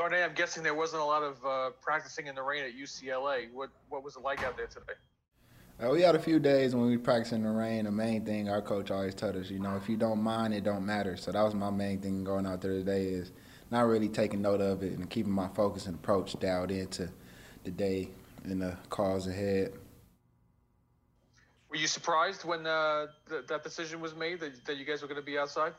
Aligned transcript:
Darnay, 0.00 0.24
I'm 0.24 0.32
guessing 0.32 0.62
there 0.62 0.72
wasn't 0.72 1.02
a 1.02 1.04
lot 1.04 1.22
of 1.22 1.44
uh, 1.44 1.70
practicing 1.82 2.26
in 2.26 2.34
the 2.34 2.42
rain 2.42 2.64
at 2.64 2.74
UCLA. 2.74 3.52
What 3.52 3.68
what 3.90 4.02
was 4.02 4.16
it 4.16 4.22
like 4.22 4.42
out 4.42 4.56
there 4.56 4.66
today? 4.66 4.94
Uh, 5.78 5.90
we 5.90 6.00
had 6.00 6.14
a 6.14 6.18
few 6.18 6.38
days 6.38 6.74
when 6.74 6.86
we 6.86 6.96
practiced 6.96 7.34
in 7.34 7.42
the 7.42 7.50
rain. 7.50 7.84
The 7.84 7.90
main 7.90 8.24
thing 8.24 8.48
our 8.48 8.62
coach 8.62 8.90
always 8.90 9.14
told 9.14 9.36
us, 9.36 9.50
you 9.50 9.58
know, 9.58 9.76
if 9.76 9.90
you 9.90 9.98
don't 9.98 10.22
mind, 10.22 10.54
it 10.54 10.64
don't 10.64 10.86
matter. 10.86 11.18
So 11.18 11.32
that 11.32 11.42
was 11.42 11.54
my 11.54 11.68
main 11.68 12.00
thing 12.00 12.24
going 12.24 12.46
out 12.46 12.62
there 12.62 12.72
today 12.72 13.08
is 13.08 13.32
not 13.70 13.82
really 13.82 14.08
taking 14.08 14.40
note 14.40 14.62
of 14.62 14.82
it 14.82 14.94
and 14.94 15.10
keeping 15.10 15.32
my 15.32 15.48
focus 15.48 15.84
and 15.84 15.96
approach 15.96 16.32
dialed 16.40 16.70
into 16.70 17.10
the 17.64 17.70
day 17.70 18.08
and 18.44 18.62
the 18.62 18.78
cause 18.88 19.26
ahead. 19.26 19.74
Were 21.68 21.76
you 21.76 21.86
surprised 21.86 22.46
when 22.46 22.66
uh, 22.66 23.08
th- 23.28 23.46
that 23.48 23.62
decision 23.62 24.00
was 24.00 24.16
made 24.16 24.40
that, 24.40 24.64
that 24.64 24.78
you 24.78 24.86
guys 24.86 25.02
were 25.02 25.08
going 25.08 25.20
to 25.20 25.26
be 25.26 25.36
outside? 25.36 25.74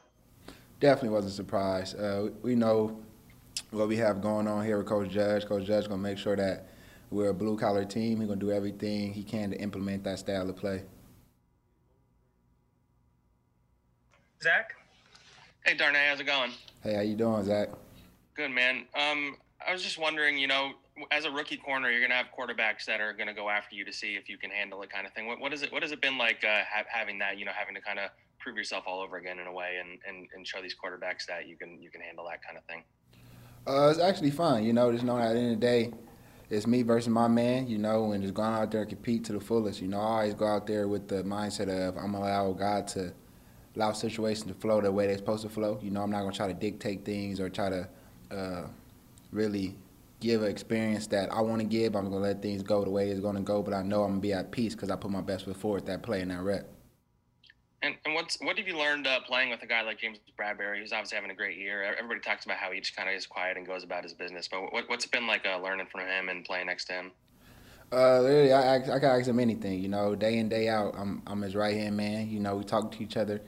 Definitely 0.79 1.09
wasn't 1.09 1.33
surprised. 1.33 1.99
Uh, 1.99 2.29
we 2.43 2.53
know 2.53 3.01
what 3.71 3.87
we 3.87 3.97
have 3.97 4.21
going 4.21 4.47
on 4.47 4.65
here 4.65 4.77
with 4.77 4.87
Coach 4.87 5.09
Judge. 5.09 5.45
Coach 5.45 5.65
Judge 5.65 5.87
going 5.87 6.01
to 6.01 6.09
make 6.09 6.17
sure 6.17 6.35
that 6.35 6.69
we're 7.09 7.29
a 7.29 7.33
blue 7.33 7.57
collar 7.57 7.85
team. 7.85 8.19
He's 8.19 8.27
going 8.27 8.39
to 8.39 8.45
do 8.45 8.51
everything 8.51 9.13
he 9.13 9.23
can 9.23 9.51
to 9.51 9.57
implement 9.57 10.03
that 10.03 10.19
style 10.19 10.49
of 10.49 10.55
play. 10.55 10.83
Zach? 14.43 14.73
Hey, 15.65 15.75
Darnay, 15.75 16.07
how's 16.09 16.19
it 16.19 16.25
going? 16.25 16.51
Hey, 16.83 16.95
how 16.95 17.01
you 17.01 17.15
doing, 17.15 17.43
Zach? 17.45 17.69
Good, 18.35 18.49
man. 18.51 18.85
Um, 18.95 19.37
I 19.65 19.71
was 19.71 19.83
just 19.83 19.99
wondering, 19.99 20.37
you 20.37 20.47
know, 20.47 20.71
as 21.11 21.25
a 21.25 21.31
rookie 21.31 21.57
corner, 21.57 21.91
you're 21.91 21.99
going 21.99 22.11
to 22.11 22.15
have 22.15 22.27
quarterbacks 22.37 22.85
that 22.85 22.99
are 22.99 23.13
going 23.13 23.27
to 23.27 23.33
go 23.33 23.49
after 23.49 23.75
you 23.75 23.85
to 23.85 23.93
see 23.93 24.15
if 24.15 24.27
you 24.27 24.37
can 24.37 24.49
handle 24.49 24.81
it, 24.81 24.89
kind 24.89 25.05
of 25.05 25.13
thing. 25.13 25.27
What, 25.27 25.39
what 25.39 25.53
is 25.53 25.61
it? 25.61 25.71
What 25.71 25.83
has 25.83 25.91
it 25.91 26.01
been 26.01 26.17
like 26.17 26.43
uh, 26.43 26.63
ha- 26.69 26.85
having 26.89 27.19
that? 27.19 27.37
You 27.37 27.45
know, 27.45 27.51
having 27.55 27.75
to 27.75 27.81
kind 27.81 27.99
of 27.99 28.09
prove 28.39 28.57
yourself 28.57 28.85
all 28.87 28.99
over 28.99 29.17
again 29.17 29.37
in 29.37 29.45
a 29.45 29.53
way, 29.53 29.79
and, 29.79 29.99
and, 30.07 30.27
and 30.35 30.47
show 30.47 30.61
these 30.61 30.75
quarterbacks 30.75 31.25
that 31.27 31.47
you 31.47 31.55
can 31.55 31.79
you 31.81 31.91
can 31.91 32.01
handle 32.01 32.25
that 32.29 32.43
kind 32.43 32.57
of 32.57 32.63
thing. 32.65 32.83
Uh, 33.67 33.89
it's 33.89 33.99
actually 33.99 34.31
fun, 34.31 34.63
you 34.63 34.73
know. 34.73 34.91
Just 34.91 35.03
knowing 35.03 35.23
at 35.23 35.33
the 35.33 35.39
end 35.39 35.53
of 35.53 35.59
the 35.59 35.65
day, 35.65 35.91
it's 36.49 36.65
me 36.65 36.81
versus 36.81 37.09
my 37.09 37.27
man, 37.27 37.67
you 37.67 37.77
know, 37.77 38.11
and 38.11 38.21
just 38.21 38.33
going 38.33 38.53
out 38.53 38.71
there 38.71 38.81
and 38.81 38.89
compete 38.89 39.23
to 39.25 39.33
the 39.33 39.39
fullest. 39.39 39.81
You 39.81 39.87
know, 39.87 39.99
I 39.99 40.01
always 40.01 40.33
go 40.33 40.47
out 40.47 40.65
there 40.67 40.87
with 40.87 41.07
the 41.07 41.23
mindset 41.23 41.69
of 41.69 41.95
I'm 41.95 42.13
gonna 42.13 42.25
allow 42.25 42.51
God 42.53 42.87
to 42.89 43.13
allow 43.75 43.91
situations 43.91 44.47
to 44.47 44.53
flow 44.55 44.81
the 44.81 44.91
way 44.91 45.07
they're 45.07 45.17
supposed 45.17 45.43
to 45.43 45.49
flow. 45.49 45.79
You 45.81 45.91
know, 45.91 46.01
I'm 46.01 46.09
not 46.09 46.21
gonna 46.21 46.33
try 46.33 46.47
to 46.47 46.53
dictate 46.53 47.05
things 47.05 47.39
or 47.39 47.49
try 47.49 47.69
to 47.69 47.89
uh, 48.31 48.63
really 49.31 49.75
give 50.19 50.41
an 50.41 50.49
experience 50.49 51.07
that 51.07 51.31
I 51.31 51.41
want 51.41 51.61
to 51.61 51.67
give. 51.67 51.95
I'm 51.95 52.05
gonna 52.05 52.17
let 52.17 52.41
things 52.41 52.63
go 52.63 52.83
the 52.83 52.89
way 52.89 53.09
it's 53.09 53.19
gonna 53.19 53.41
go, 53.41 53.61
but 53.61 53.75
I 53.75 53.83
know 53.83 54.03
I'm 54.03 54.11
gonna 54.11 54.21
be 54.21 54.33
at 54.33 54.51
peace 54.51 54.73
because 54.73 54.89
I 54.89 54.95
put 54.95 55.11
my 55.11 55.21
best 55.21 55.45
foot 55.45 55.57
forward 55.57 55.85
that 55.85 56.01
play 56.01 56.21
and 56.21 56.31
that 56.31 56.41
rep. 56.41 56.67
And, 57.83 57.95
and 58.05 58.13
what's 58.13 58.39
what 58.41 58.57
have 58.59 58.67
you 58.67 58.77
learned 58.77 59.07
uh, 59.07 59.21
playing 59.21 59.49
with 59.49 59.63
a 59.63 59.65
guy 59.65 59.81
like 59.81 59.99
James 59.99 60.19
Bradberry, 60.39 60.79
who's 60.79 60.93
obviously 60.93 61.15
having 61.15 61.31
a 61.31 61.35
great 61.35 61.57
year? 61.57 61.83
Everybody 61.97 62.19
talks 62.19 62.45
about 62.45 62.57
how 62.57 62.71
he 62.71 62.79
just 62.79 62.95
kind 62.95 63.09
of 63.09 63.15
is 63.15 63.25
quiet 63.25 63.57
and 63.57 63.65
goes 63.65 63.83
about 63.83 64.03
his 64.03 64.13
business, 64.13 64.47
but 64.47 64.71
what, 64.71 64.87
what's 64.87 65.05
it 65.05 65.11
been 65.11 65.25
like 65.25 65.45
uh, 65.47 65.57
learning 65.57 65.87
from 65.91 66.01
him 66.01 66.29
and 66.29 66.45
playing 66.45 66.67
next 66.67 66.85
to 66.85 66.93
him? 66.93 67.11
Uh, 67.91 68.21
literally, 68.21 68.53
I, 68.53 68.75
I 68.75 68.99
can 68.99 69.03
ask 69.03 69.27
him 69.27 69.39
anything. 69.39 69.81
You 69.81 69.89
know, 69.89 70.15
day 70.15 70.37
in 70.37 70.47
day 70.47 70.69
out, 70.69 70.93
I'm 70.97 71.23
I'm 71.25 71.41
his 71.41 71.55
right 71.55 71.75
hand 71.75 71.97
man. 71.97 72.29
You 72.29 72.39
know, 72.39 72.55
we 72.55 72.63
talk 72.63 72.91
to 72.91 73.03
each 73.03 73.17
other. 73.17 73.41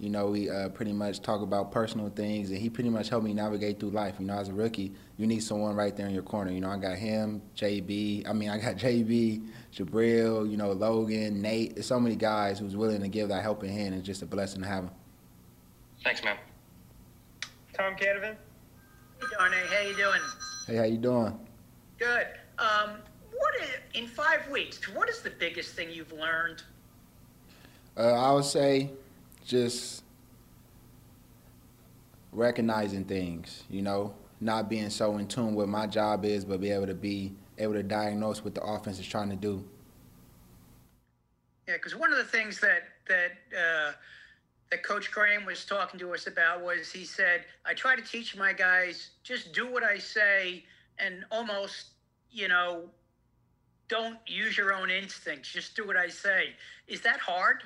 You 0.00 0.08
know, 0.08 0.28
we 0.28 0.48
uh, 0.48 0.70
pretty 0.70 0.94
much 0.94 1.20
talk 1.20 1.42
about 1.42 1.72
personal 1.72 2.08
things, 2.08 2.48
and 2.48 2.58
he 2.58 2.70
pretty 2.70 2.88
much 2.88 3.10
helped 3.10 3.26
me 3.26 3.34
navigate 3.34 3.78
through 3.78 3.90
life. 3.90 4.14
You 4.18 4.24
know, 4.24 4.38
as 4.38 4.48
a 4.48 4.52
rookie, 4.54 4.94
you 5.18 5.26
need 5.26 5.42
someone 5.42 5.76
right 5.76 5.94
there 5.94 6.06
in 6.06 6.14
your 6.14 6.22
corner. 6.22 6.50
You 6.50 6.62
know, 6.62 6.70
I 6.70 6.78
got 6.78 6.96
him, 6.96 7.42
JB. 7.54 8.26
I 8.26 8.32
mean, 8.32 8.48
I 8.48 8.56
got 8.56 8.76
JB, 8.76 9.46
Jabril. 9.74 10.50
You 10.50 10.56
know, 10.56 10.72
Logan, 10.72 11.42
Nate. 11.42 11.74
There's 11.74 11.84
so 11.84 12.00
many 12.00 12.16
guys 12.16 12.58
who's 12.58 12.74
willing 12.76 13.02
to 13.02 13.08
give 13.08 13.28
that 13.28 13.42
helping 13.42 13.70
hand. 13.70 13.94
It's 13.94 14.06
just 14.06 14.22
a 14.22 14.26
blessing 14.26 14.62
to 14.62 14.68
have 14.68 14.84
them. 14.84 14.94
Thanks, 16.02 16.24
man. 16.24 16.38
Tom 17.74 17.94
Canavan? 17.94 18.36
Hey, 19.20 19.26
Darnay, 19.38 19.66
how 19.70 19.86
you 19.86 19.96
doing? 19.96 20.20
Hey, 20.66 20.76
how 20.76 20.84
you 20.84 20.96
doing? 20.96 21.38
Good. 21.98 22.26
Um, 22.58 22.92
what 23.36 23.54
is, 23.60 23.68
in 23.92 24.06
five 24.06 24.48
weeks? 24.48 24.82
What 24.94 25.10
is 25.10 25.20
the 25.20 25.30
biggest 25.30 25.74
thing 25.74 25.90
you've 25.90 26.12
learned? 26.12 26.62
Uh, 27.98 28.12
I 28.12 28.32
would 28.32 28.46
say 28.46 28.90
just 29.44 30.02
recognizing 32.32 33.04
things, 33.04 33.64
you 33.68 33.82
know, 33.82 34.14
not 34.40 34.68
being 34.68 34.90
so 34.90 35.18
in 35.18 35.26
tune 35.26 35.54
with 35.54 35.68
my 35.68 35.86
job 35.86 36.24
is, 36.24 36.44
but 36.44 36.60
be 36.60 36.70
able 36.70 36.86
to 36.86 36.94
be 36.94 37.32
able 37.58 37.74
to 37.74 37.82
diagnose 37.82 38.42
what 38.42 38.54
the 38.54 38.62
offense 38.62 38.98
is 38.98 39.06
trying 39.06 39.30
to 39.30 39.36
do. 39.36 39.62
Yeah, 41.68 41.74
because 41.74 41.94
one 41.94 42.10
of 42.10 42.18
the 42.18 42.24
things 42.24 42.58
that 42.60 42.84
that 43.08 43.32
uh, 43.56 43.92
that 44.70 44.82
Coach 44.82 45.10
Graham 45.12 45.44
was 45.44 45.64
talking 45.64 46.00
to 46.00 46.14
us 46.14 46.26
about 46.26 46.64
was 46.64 46.90
he 46.90 47.04
said, 47.04 47.44
"I 47.64 47.74
try 47.74 47.96
to 47.96 48.02
teach 48.02 48.36
my 48.36 48.52
guys 48.52 49.10
just 49.22 49.52
do 49.52 49.70
what 49.70 49.84
I 49.84 49.98
say 49.98 50.64
and 50.98 51.24
almost, 51.30 51.90
you 52.30 52.48
know, 52.48 52.88
don't 53.88 54.18
use 54.26 54.56
your 54.56 54.72
own 54.72 54.90
instincts. 54.90 55.52
Just 55.52 55.76
do 55.76 55.86
what 55.86 55.96
I 55.96 56.08
say." 56.08 56.54
Is 56.88 57.02
that 57.02 57.20
hard? 57.20 57.62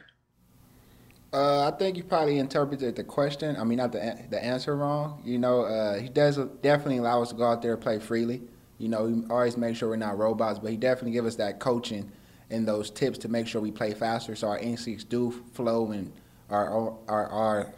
Uh, 1.34 1.68
I 1.68 1.76
think 1.76 1.96
you 1.96 2.04
probably 2.04 2.38
interpreted 2.38 2.94
the 2.94 3.02
question. 3.02 3.56
I 3.56 3.64
mean, 3.64 3.78
not 3.78 3.90
the 3.90 4.16
the 4.30 4.42
answer 4.42 4.76
wrong. 4.76 5.20
You 5.24 5.38
know, 5.38 5.62
uh, 5.62 5.98
he 5.98 6.08
does 6.08 6.36
definitely 6.62 6.98
allow 6.98 7.22
us 7.22 7.30
to 7.30 7.34
go 7.34 7.44
out 7.44 7.60
there 7.60 7.72
and 7.72 7.82
play 7.82 7.98
freely. 7.98 8.40
You 8.78 8.88
know, 8.88 9.06
he 9.08 9.24
always 9.28 9.56
make 9.56 9.74
sure 9.74 9.88
we're 9.88 9.96
not 9.96 10.16
robots, 10.16 10.60
but 10.60 10.70
he 10.70 10.76
definitely 10.76 11.10
give 11.10 11.26
us 11.26 11.34
that 11.36 11.58
coaching 11.58 12.12
and 12.50 12.68
those 12.68 12.88
tips 12.88 13.18
to 13.18 13.28
make 13.28 13.48
sure 13.48 13.60
we 13.60 13.72
play 13.72 13.94
faster, 13.94 14.36
so 14.36 14.46
our 14.46 14.58
instincts 14.58 15.02
do 15.02 15.32
flow 15.54 15.90
and 15.90 16.12
are 16.50 16.94
are 17.08 17.26
are 17.26 17.74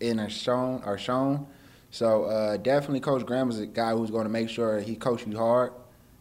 in 0.00 0.18
are 0.18 0.28
shown 0.28 0.82
are 0.82 0.98
shown. 0.98 1.46
So 1.92 2.24
uh, 2.24 2.56
definitely, 2.56 2.98
Coach 2.98 3.24
Graham 3.24 3.48
is 3.48 3.60
a 3.60 3.66
guy 3.66 3.92
who's 3.92 4.10
going 4.10 4.24
to 4.24 4.28
make 4.30 4.48
sure 4.48 4.80
he 4.80 4.96
coaches 4.96 5.28
you 5.28 5.38
hard. 5.38 5.72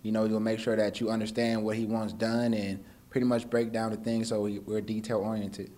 You 0.03 0.11
know, 0.11 0.25
he'll 0.27 0.39
make 0.39 0.59
sure 0.59 0.75
that 0.75 1.01
you 1.01 1.09
understand 1.09 1.63
what 1.63 1.75
he 1.75 1.85
wants 1.85 2.13
done 2.13 2.53
and 2.53 2.83
pretty 3.09 3.25
much 3.25 3.49
break 3.49 3.71
down 3.71 3.89
the 3.89 3.97
things 3.97 4.29
so 4.29 4.41
we, 4.41 4.59
we're 4.59 4.79
detail 4.79 5.21
oriented. 5.21 5.71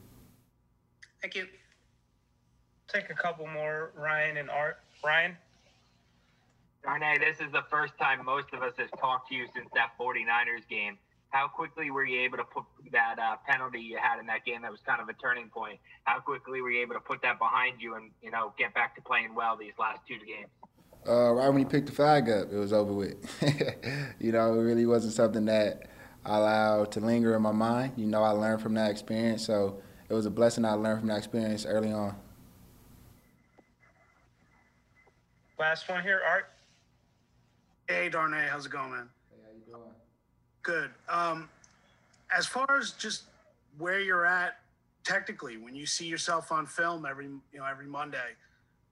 Thank 1.22 1.36
you. 1.36 1.48
Take 2.92 3.10
a 3.10 3.14
couple 3.14 3.46
more, 3.48 3.92
Ryan 3.96 4.38
and 4.38 4.50
Art. 4.50 4.80
Ryan? 5.04 5.38
Darnay, 6.84 7.18
this 7.20 7.40
is 7.40 7.52
the 7.52 7.64
first 7.70 7.94
time 8.00 8.24
most 8.26 8.48
of 8.54 8.64
us 8.64 8.74
have 8.78 8.90
talked 9.00 9.30
to 9.30 9.36
you 9.36 9.46
since 9.54 9.68
that 9.76 9.92
49ers 10.00 10.68
game. 10.70 10.98
How 11.30 11.48
quickly 11.48 11.92
were 11.92 12.06
you 12.06 12.22
able 12.22 12.38
to 12.38 12.44
put 12.44 12.64
that 12.92 13.20
uh, 13.20 13.36
penalty 13.48 13.80
you 13.80 13.98
had 14.02 14.20
in 14.20 14.26
that 14.28 14.46
game 14.46 14.64
that 14.64 14.72
was 14.72 14.80
kind 14.82 15.02
of 15.02 15.10
a 15.10 15.14
turning 15.14 15.50
point? 15.50 15.78
How 16.06 16.20
quickly 16.20 16.62
were 16.62 16.72
you 16.72 16.82
able 16.82 16.96
to 16.96 17.00
put 17.00 17.22
that 17.22 17.38
behind 17.38 17.82
you 17.82 17.96
and, 17.96 18.10
you 18.24 18.32
know, 18.32 18.54
get 18.58 18.74
back 18.74 18.96
to 18.96 19.02
playing 19.02 19.36
well 19.36 19.56
these 19.56 19.74
last 19.78 20.00
two 20.08 20.18
games? 20.18 20.50
Uh, 21.08 21.34
right 21.34 21.50
when 21.50 21.60
he 21.60 21.66
picked 21.66 21.86
the 21.86 21.92
flag 21.92 22.30
up, 22.30 22.52
it 22.52 22.58
was 22.58 22.74
over 22.74 22.94
with. 22.94 23.16
you 24.20 24.32
know, 24.32 24.54
it 24.54 24.64
really 24.64 24.86
wasn't 24.86 25.14
something 25.14 25.46
that 25.46 25.88
I 26.26 26.38
allowed 26.38 26.92
to 26.94 27.00
linger 27.00 27.36
in 27.36 27.42
my 27.42 27.52
mind. 27.52 27.94
You 27.98 28.08
know, 28.08 28.24
I 28.24 28.32
learned 28.32 28.62
from 28.62 28.74
that 28.74 28.90
experience, 28.90 29.46
so 29.46 29.82
it 30.10 30.14
was 30.14 30.26
a 30.26 30.30
blessing 30.32 30.66
I 30.66 30.74
learned 30.74 31.00
from 31.00 31.10
that 31.10 31.18
experience 31.18 31.66
early 31.66 31.92
on. 31.92 32.16
Last 35.60 35.88
one 35.90 36.02
here, 36.02 36.22
Art. 36.28 36.46
Hey, 37.88 38.10
Darnay, 38.10 38.48
how's 38.50 38.66
it 38.66 38.72
going, 38.72 38.92
man? 38.92 39.10
Hey, 39.30 39.38
how 39.44 39.52
you 39.54 39.72
doing? 39.72 39.94
Good. 40.64 40.92
Um, 41.08 41.50
as 42.36 42.46
far 42.46 42.66
as 42.78 42.92
just 42.92 43.24
where 43.78 44.00
you're 44.00 44.26
at 44.26 44.60
technically, 45.04 45.58
when 45.58 45.76
you 45.76 45.86
see 45.86 46.06
yourself 46.06 46.52
on 46.52 46.66
film 46.66 47.06
every 47.06 47.26
you 47.26 47.60
know 47.60 47.66
every 47.66 47.88
Monday, 47.88 48.36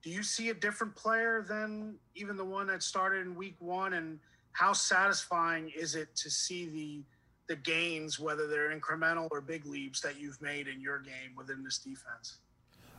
do 0.02 0.10
you 0.10 0.22
see 0.22 0.50
a 0.50 0.54
different 0.54 0.94
player 0.94 1.44
than 1.48 1.94
even 2.14 2.36
the 2.36 2.44
one 2.44 2.66
that 2.66 2.82
started 2.82 3.26
in 3.26 3.34
week 3.34 3.56
one? 3.60 3.94
And 3.94 4.18
how 4.52 4.72
satisfying 4.72 5.70
is 5.76 5.94
it 5.94 6.14
to 6.16 6.30
see 6.30 6.66
the 6.66 7.02
the 7.48 7.56
gains, 7.56 8.18
whether 8.18 8.46
they're 8.46 8.70
incremental 8.70 9.28
or 9.30 9.40
big 9.40 9.66
leaps 9.66 10.00
that 10.02 10.20
you've 10.20 10.40
made 10.40 10.68
in 10.68 10.80
your 10.80 10.98
game 11.00 11.34
within 11.36 11.64
this 11.64 11.78
defense? 11.78 12.38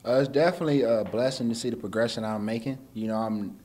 Uh, 0.06 0.20
it's 0.20 0.30
definitely 0.30 0.84
a 0.84 1.04
blessing 1.04 1.50
to 1.50 1.56
see 1.56 1.70
the 1.70 1.78
progression 1.78 2.24
I'm 2.24 2.46
making. 2.46 2.78
You 2.94 3.08
know, 3.08 3.18
I'm 3.18 3.60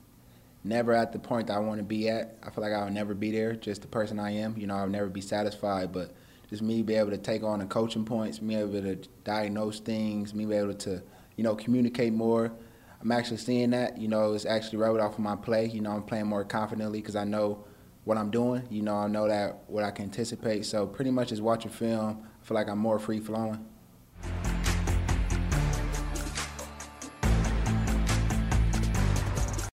never 0.65 0.93
at 0.93 1.13
the 1.13 1.19
point 1.19 1.47
that 1.47 1.55
I 1.55 1.59
want 1.61 1.79
to 1.79 1.85
be 1.85 2.09
at. 2.09 2.37
I 2.43 2.51
feel 2.51 2.65
like 2.65 2.73
I'll 2.73 2.91
never 2.91 3.15
be 3.15 3.31
there, 3.31 3.55
just 3.55 3.83
the 3.83 3.89
person 3.89 4.19
I 4.19 4.33
am. 4.33 4.57
You 4.57 4.67
know, 4.67 4.75
I'll 4.75 4.89
never 4.89 5.09
be 5.09 5.21
satisfied, 5.21 5.93
but 5.93 6.13
just 6.51 6.63
me 6.63 6.83
be 6.83 6.95
able 6.95 7.11
to 7.11 7.19
take 7.19 7.43
on 7.43 7.61
the 7.61 7.67
coaching 7.67 8.05
points, 8.05 8.43
me 8.43 8.57
able 8.57 8.73
to 8.83 8.97
diagnose 9.25 9.81
things, 9.81 10.35
me 10.35 10.45
be 10.47 10.55
able 10.55 10.75
to, 10.75 11.03
you 11.37 11.45
know, 11.45 11.55
communicate 11.55 12.13
more. 12.13 12.53
I'm 13.01 13.13
actually 13.13 13.37
seeing 13.37 13.71
that. 13.71 13.99
You 13.99 14.09
know, 14.09 14.33
it's 14.33 14.47
actually 14.47 14.79
rubbing 14.79 15.01
off 15.01 15.15
of 15.15 15.19
my 15.21 15.37
play. 15.37 15.67
You 15.67 15.83
know, 15.83 15.93
I'm 15.93 16.03
playing 16.03 16.27
more 16.27 16.45
confidently 16.45 17.01
because 17.01 17.17
I 17.17 17.25
know 17.25 17.65
what 18.05 18.19
I'm 18.19 18.31
doing. 18.31 18.67
You 18.71 18.83
know, 18.83 18.97
I 18.97 19.09
know 19.09 19.29
that 19.29 19.65
what 19.67 19.85
I 19.85 19.91
can 19.91 20.05
anticipate. 20.05 20.67
So 20.67 20.87
pretty 20.87 21.11
much 21.11 21.29
just 21.29 21.43
watching 21.43 21.71
film, 21.71 22.27
I 22.43 22.47
feel 22.47 22.55
like 22.55 22.69
I'm 22.69 22.79
more 22.79 22.99
free 22.99 23.21
flowing. 23.21 23.65